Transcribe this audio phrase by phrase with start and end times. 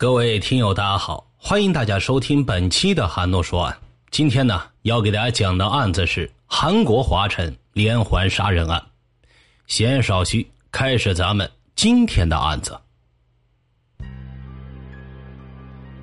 [0.00, 3.76] 各位听友，大家好，欢迎大家收听本期的韩诺说案。
[4.12, 8.80] 今天呢，要给大家讲的案子是韩国华晨连环杀人案。
[9.66, 12.78] 闲言少叙，开始咱们今天的案子。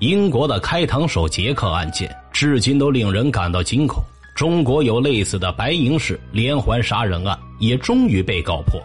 [0.00, 4.04] 英国的开膛手杰克案件至今都令人感到惊恐。
[4.36, 8.78] 中国有类似的白银市连环杀人案，也终于被告破。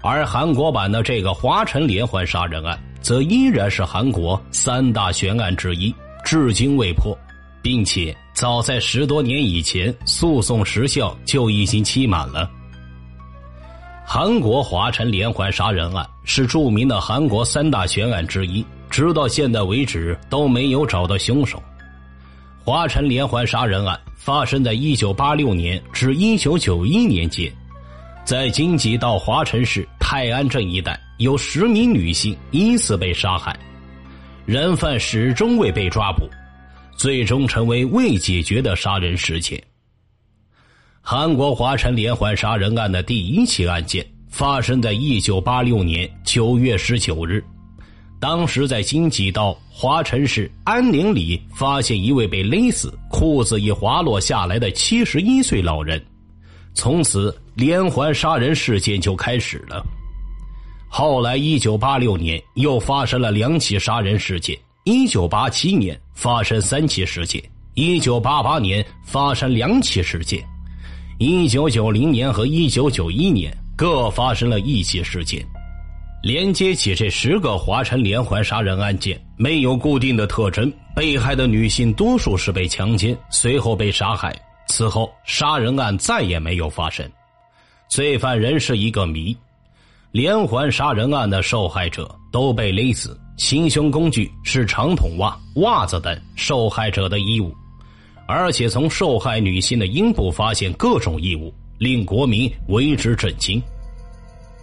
[0.00, 2.80] 而韩国版的这个华晨连环杀人案。
[3.02, 7.16] 则依然是韩国三大悬案之一，至今未破，
[7.60, 12.48] 并且早在十多年以前，诉讼时效就已经期满了。
[14.04, 21.62] 韩国华晨连环杀人案是著名的韩国三大悬案之一，直到现在为止都没有找到凶手。
[22.64, 27.52] 华晨连环杀人案发生在一九八六年至一九九一年间，
[28.24, 31.00] 在京畿道华晨市泰安镇一带。
[31.16, 33.58] 有十名女性依次被杀害，
[34.44, 36.28] 人犯始终未被抓捕，
[36.94, 39.58] 最终成为未解决的杀人事件。
[41.00, 47.42] 韩国华晨连环杀人案的第一起案件发生在一九八六年九月十九日，
[48.20, 55.98] 当时在京畿道华晨市安宁里发现一位被勒死、裤子已滑落下来的七十一岁老人，
[56.74, 59.82] 从此连环杀人事件就开始了。
[60.94, 64.54] 后来，一九八六年又发生了两起杀人事件；
[64.84, 67.40] 一九八七年发生三起事件；
[67.72, 70.38] 一九八八年发生两起事件；
[71.18, 75.42] 一九九零年和一九九一年各发生了一起事件。
[76.22, 80.70] 连接起这十个华晨连环杀人案件，没有固定的特征。
[80.94, 84.30] 被害的女性多数是被强奸，随后被杀害。
[84.66, 87.10] 此后，杀人案再也没有发生，
[87.88, 89.34] 罪犯仍是一个谜。
[90.12, 97.50] 连环杀人案的受害者都被勒死，行凶工具是长筒袜、袜子等受害者的衣物，
[98.28, 103.60] 而且从受害女性的阴部发现各种异物，令国民为之震惊。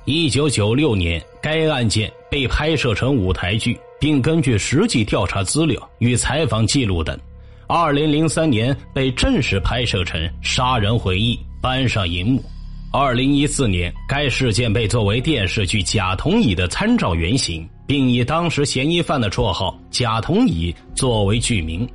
[0.05, 7.19] 一九九六年，该案件被拍摄成舞台剧，并根据实际调查资料与采访记录等，
[7.67, 12.43] 二零零三年被正式拍摄成《杀人回忆》，搬上荧幕。
[12.91, 21.87] 二零一四年，该事件被作为电视剧《甲同乙》的参照原型，并以当时嫌疑犯的绰号“甲同乙”作为剧名。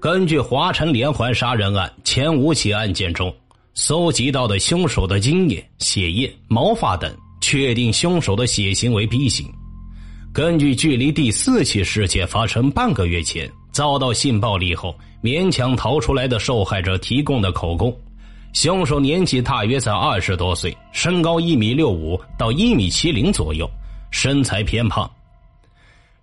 [0.00, 3.32] 根据华晨连环杀人案前五起案件中
[3.72, 9.46] 搜集到的凶手的精液、血液、毛发等，确定凶手的血型为 B 型。
[10.32, 17.96] 根据距离第四起事件发生半个月前遭到性暴力后勉强逃出来的受害者提供的口供。
[18.52, 23.68] 凶手年纪大约在二十多岁，身高一米六五到一米七零左右，
[24.10, 25.10] 身材偏胖。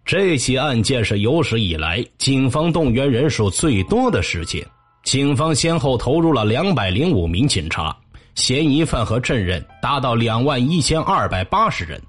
[0.06, 4.64] 这起案件是有史以来警方动员人数最多的事件，
[5.04, 7.96] 警方先后投入了两百零五名警察，
[8.36, 12.00] 嫌疑犯和证人达到两万一千二百八十人，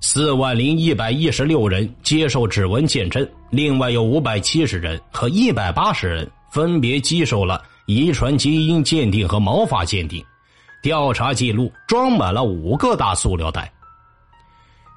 [0.00, 7.60] 四万零一百一十六人接受指纹鉴证，另外有五百七十人和一百八十人分别接受了。
[7.88, 10.22] 遗传基因鉴定和毛发鉴定，
[10.82, 13.72] 调查记录装满了五个大塑料袋。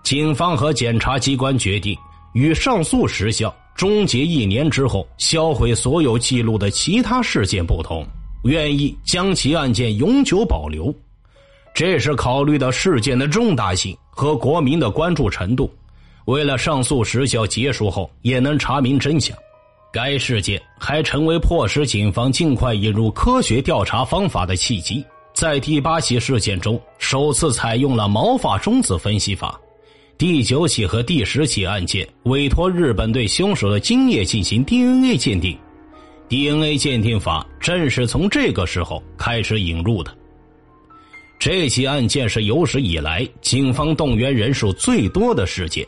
[0.03, 1.97] 警方和检察机关决定，
[2.33, 8.05] 与上诉时效终结一年之后销毁所有记录的其他事件不同，
[8.43, 10.93] 愿意将其案件永久保留。
[11.73, 15.73] 这是考虑到事件的重大性和国民的关注程度，
[16.25, 19.33] 为了上诉时效结束后也能查明真相。
[19.91, 25.05] 该事件还成为迫使警方尽快引入科学调查方法的契机。
[25.33, 29.59] 在第八起事件中，首次采用了毛发中子分析法；
[30.17, 35.57] 第九起和第十起案件委托日本对凶手的精液进行 DNA 鉴定
[36.29, 40.15] ，DNA 鉴定法正是从这个时候开始引入的。
[41.39, 45.85] 这起案件是有史以来警方动员人数最多的事件。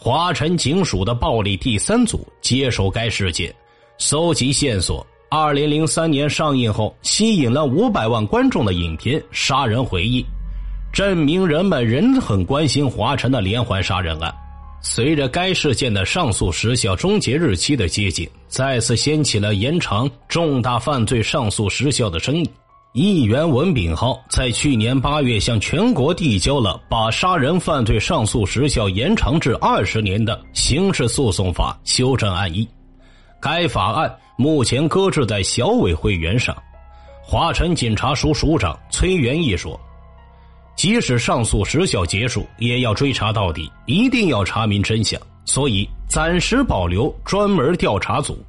[0.00, 3.52] 华晨警署的暴力第三组接手该事件，
[3.98, 5.04] 搜集线索。
[5.28, 10.22] 二零零三年上映后吸引了五百万观众的影片《杀人回忆》，
[10.92, 14.32] 证明人们仍很关心华晨的连环杀人案。
[14.80, 22.48] 随着该事件的上诉时效终结日期的接近，再次掀起了延长重大犯罪上诉时效的争议。
[22.94, 32.66] 议员文炳浩在去年八月向全国递交了把杀人犯罪上诉时效延长至二十年的刑事诉讼法修正案议，
[33.38, 36.56] 该法案目前搁置在小委会员上。
[37.22, 39.78] 华晨警察署署长崔元义说
[40.74, 45.20] ：“即使上诉时效结束，也要追查到底，一定要查明真相。
[45.44, 48.42] 所以暂时保留专门调查组。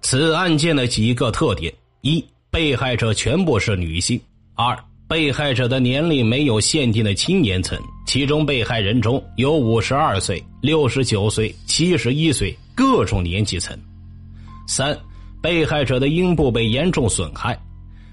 [0.00, 2.24] 此案件的几个特点：一、
[2.56, 4.18] 被害者全部是女性；
[4.54, 4.74] 二、
[5.06, 13.76] 被害者的年龄没有限定的青年层，其中被害人中有五十二岁、六十九岁、七十一岁各种年纪层；
[14.66, 14.98] 三、
[15.42, 17.54] 被害者的阴部被严重损害；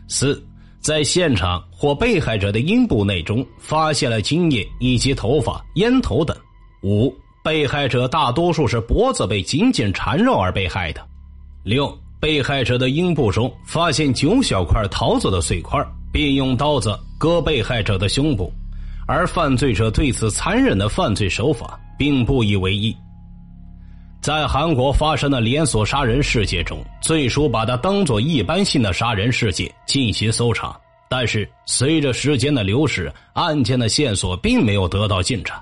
[0.10, 0.46] 四。
[0.82, 6.36] 在现场或被害者的阴部内中发现了精液以及头发、烟头等。
[6.84, 7.10] 五、
[7.42, 11.02] 被害者大多数是脖子被紧紧缠绕而被害的。
[11.64, 15.78] 六、被害者的阴部中发现九小块桃子的碎块，
[16.10, 18.50] 并用刀子割被害者的胸部，
[19.06, 22.96] 而犯罪者对此残忍的犯罪手法并不以为意。
[24.22, 30.80] 在韩国发生的连锁杀人事件中，最初把它当作一般性的杀人事件进行搜查，
[31.10, 35.62] 但是随着时间的流逝，案件的线索并没有得到进展。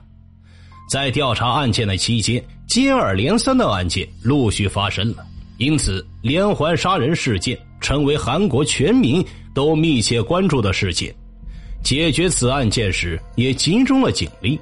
[0.87, 5.25] 在调查案件的期间，接二连三的案件陆续发生了，
[5.61, 9.23] 因此连环杀人事件成为韩国全民
[9.53, 11.13] 都密切关注的事件。
[11.83, 14.59] 解决此案件时，也集中了警力。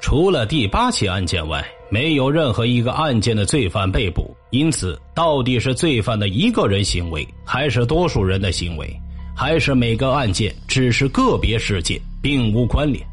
[0.00, 4.32] 除了第八起案件外，没有任何一个案件的罪犯被捕。
[4.50, 8.88] 因此，到底是罪犯的一个人行为，还是多数人的行为，
[9.34, 13.04] 还是每个案件只是个别事件，并无关联，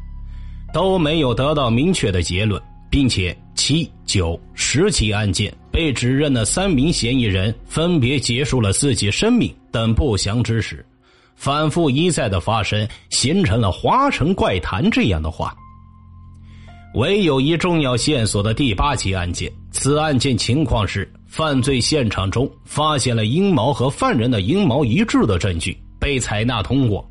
[0.72, 2.62] 都没有得到明确的结论。
[2.88, 10.84] 并且，七、九、十起案件被指认的三名嫌疑人分别结束了自己生命等不祥之事，
[11.34, 15.56] 反复一再的发生，形成了“华城怪谈”这样的话。
[16.94, 27.06] 唯有一重要线索的第八起案件，此案件情况是：犯罪现场中发现了阴毛和犯人的阴毛一致的证据，被采纳通过，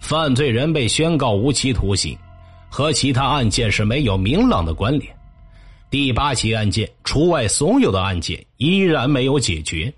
[0.00, 2.16] 犯罪人被宣告无期徒刑，
[2.68, 5.17] 和其他案件是没有明朗的关联。
[5.90, 9.92] 第八起案件除外，所有的案件依然没有解决，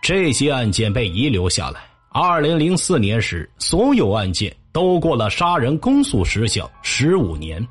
[0.00, 1.80] 这些案件被遗留下来。
[2.10, 7.66] 二零零四年时，所有案件都过了杀人公诉时效十五年。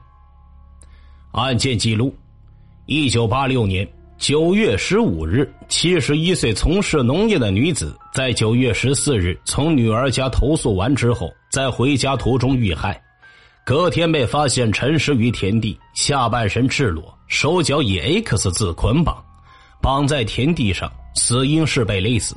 [1.31, 2.13] 案件记录：
[2.87, 3.87] 一九八六年
[4.17, 13.01] 九月十五日，七十一岁从事农业的女子，在九月十四日从女儿家投诉完之后，在回家途中遇害，
[13.65, 19.17] 隔天被发现沉尸于田地，下半身赤裸，手脚以 X 字捆绑，
[19.81, 22.35] 绑在田地上，死因是被勒死。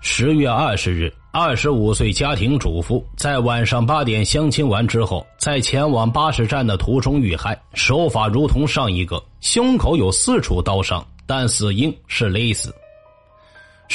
[0.00, 1.12] 十月二十日。
[1.34, 12.74] 二十五岁家庭主妇在晚上八点相亲完之后，在前往巴士站的途中遇害，手法如同上一个，胸口有四处刀伤，但死因是勒死。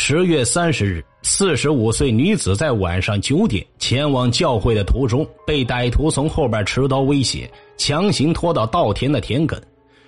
[0.09, 9.59] 十月三十日，四十五岁女子在晚上九点前往教会的途中，被歹徒从后边持刀威胁，强行拖到稻田的田埂，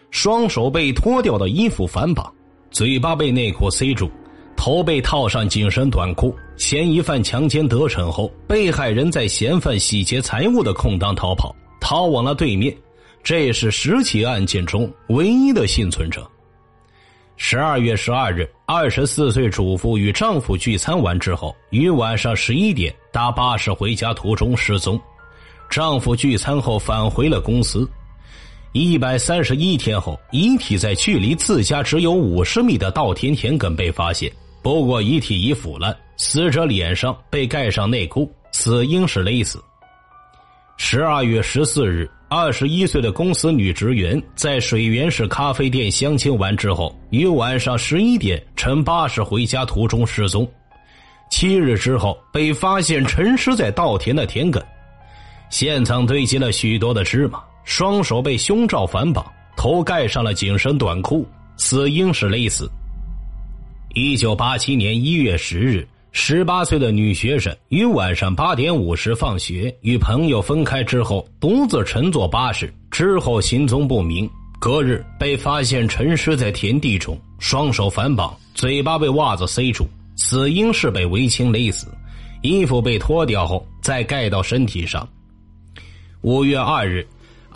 [0.10, 2.34] 双手被脱掉的衣服反绑，
[2.72, 4.10] 嘴巴被内裤塞住。
[4.56, 12.74] 头被套上紧身短裤，嫌疑犯强奸得逞后，被害人在嫌犯洗劫财物的空当逃跑，逃往了对面。
[13.22, 16.26] 这是十起案件中唯一的幸存者。
[17.42, 25.00] 十二月十二日，二十四岁主妇与丈夫聚餐完之后，于晚上十一点搭巴士回家途中失踪。
[25.70, 27.90] 丈夫聚餐后返回了公司，
[28.74, 34.30] 一百三十一天后，遗体在距离自家只有五十米的稻田田埂被发现。
[34.62, 39.64] 不过遗体已腐烂，死者脸上被盖上内裤，死因是勒死。
[40.76, 50.48] 十二月十四日，二十一岁的公司女职员在水源市咖啡店相亲完之后，于晚上十一点乘巴士回家途中失踪。
[51.32, 54.62] 七日之后，被发现沉尸在稻田的田埂，
[55.50, 59.26] 现场堆积了许多的芝麻，双手被胸罩反绑，
[59.58, 62.70] 头盖上了紧身短裤，死因是勒死。
[63.96, 74.30] 一九八七年一月十日，十八岁的女学生于晚上八点五十放学，与朋友分开之后，独自乘坐巴士，之后行踪不明。
[74.60, 79.88] 隔日被发现沉尸在田地中，双手反绑，嘴巴被袜子塞住，
[80.18, 81.88] 死因是被围巾勒死，
[82.42, 85.08] 衣服被脱掉后再盖到身体上。
[86.22, 87.08] 五月二日。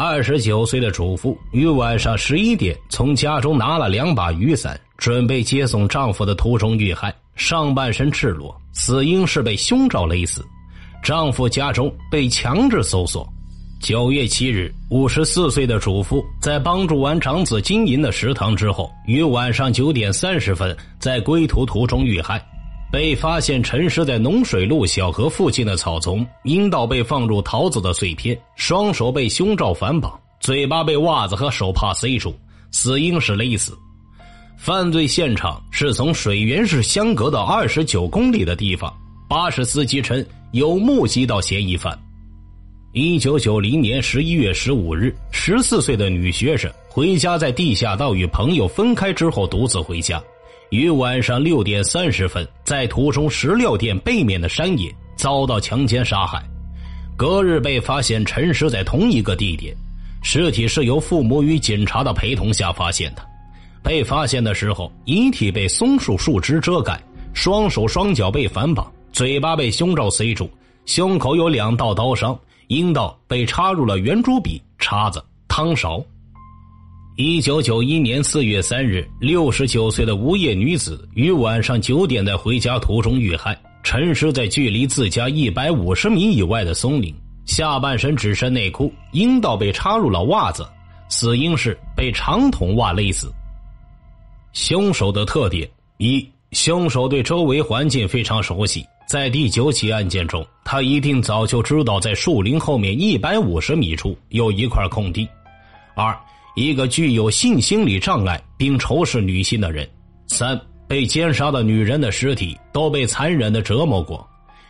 [0.06, 10.46] 二十九岁的主妇于晚上十一点从家中拿了两把雨伞，准备接送丈夫的途中遇害，上半身赤裸，死因是被胸罩勒死。
[11.02, 13.26] 丈夫家中被强制搜索。
[13.80, 22.46] 九月七日，五十四岁的主妇在帮助完长子经营的食堂之后，于晚上九点三十分在归途途中遇害。
[22.94, 32.32] 被发现沉尸在农水路小河附近的草丛，阴道被放入桃子的碎片，双手被胸罩反绑，嘴巴被袜子和手帕塞住，
[32.70, 33.76] 死因是勒死。
[34.60, 38.94] 犯罪现场是从水源市相隔的二十九公里的地方。
[39.28, 42.00] 巴士司机称有目击到嫌疑犯。
[42.92, 50.22] 一九九零年十一月十五日，十四岁的女学生回家，在地下道与朋友分开之后，独自回家。
[50.74, 56.44] 于晚上六点三十分，在途中石料店背面的山野遭到强奸杀害，
[57.16, 59.76] 隔日被发现沉尸在同一个地点，
[60.24, 63.24] 尸体是由父母与警察的陪同下发现的。
[63.84, 67.00] 被发现的时候，遗体被松树树枝遮盖，
[67.36, 70.50] 双手双脚被反绑，嘴巴被胸罩塞住，
[70.88, 72.36] 胸口有两道刀伤，
[72.70, 76.04] 阴道被插入了圆珠笔、叉子、汤勺。
[77.16, 87.14] 一九九一年四月三日，六十九岁的无业女子于晚上九点在回家途中遇害，沉尸在距离自家一百五十米以外的松林，
[87.46, 90.68] 下半身只剩内裤，阴道被插入了袜子，
[91.08, 93.32] 死因是被长筒袜勒死。
[94.54, 105.30] 凶手的特点一：凶手对周围环境非常熟悉，在第九起案件中，他一定早就知道在树林后面一百五十米处有一块空地。
[105.94, 106.18] 二。
[106.56, 109.90] 一个具有性心理障碍并仇视女性的人。
[110.28, 114.28] 三被奸杀的女人的尸体都被残忍的折磨过。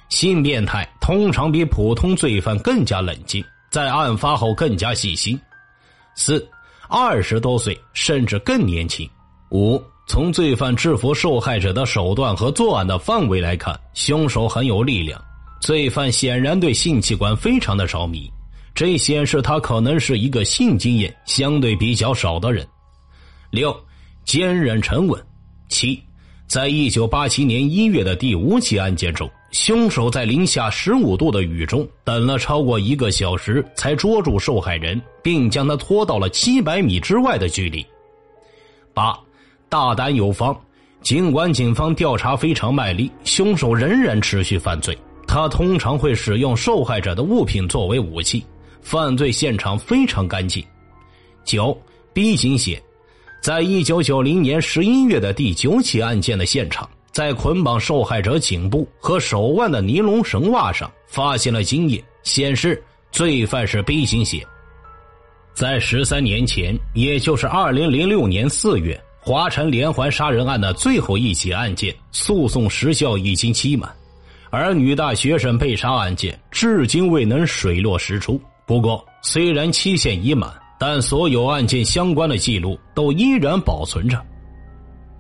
[0.10, 5.40] 性变态通常比普通罪犯更加冷静，在案发后更加细心。
[6.16, 6.48] 四
[6.88, 9.10] 二十多岁甚至更年轻。
[9.50, 15.20] 五从罪犯制服受害者的手段和作案的范围来看，凶手很有力量。
[15.62, 18.32] 罪犯显然对性器官非常的着迷。
[18.75, 22.68] 这显示他可能是一个性经验相对比较少的人。
[23.51, 23.75] 六，
[24.25, 25.24] 坚韧沉稳。
[25.70, 26.01] 七，
[26.48, 37.86] 在一九八七年一月的第五起案件中，凶手在零下十五度的雨中等了超过一个小时，才捉住受害人，并将他拖到了七百米之外的距离。
[38.94, 39.18] 八，
[39.70, 40.56] 大胆有方。
[41.01, 44.98] 尽管警方调查非常卖力，凶手仍然持续犯罪。
[45.27, 48.44] 他通常会使用受害者的物品作为武器。
[48.84, 50.63] 犯罪现场非常干净。
[51.44, 51.75] 九
[52.13, 52.82] ，B 型血，
[53.42, 64.46] 在一九九零年十一月的第九起案件的现场，在捆绑受害者颈部和手腕的尼龙绳袜上发现了精液，显示罪犯是 B 型血。
[65.54, 73.94] 在十三年前，也就是二零零六年四月，华晨连环杀人案的最后一起案件诉讼时效已经期满，
[74.50, 78.42] 而女大学生被杀案件至今未能水落石出。
[78.65, 84.20] 不过，虽然期限已满，但所有案件相关的记录都依然保存着。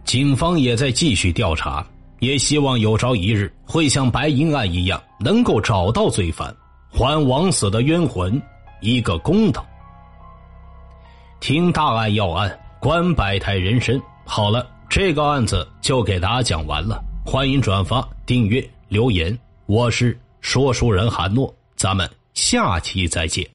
[0.05, 1.85] 警方也在继续调查，
[2.19, 6.55] 也希望有朝一日会像白银案一样，能够找到罪犯，
[6.89, 8.41] 还枉死的冤魂
[8.81, 9.65] 一个公道。
[11.39, 14.01] 听大案要案，观百态人生。
[14.25, 17.03] 好了，这个案子就给大家讲完了。
[17.25, 19.37] 欢迎转发、订阅、留言。
[19.65, 22.09] 我是说书人韩诺，咱们。
[22.33, 23.47] 下期再见。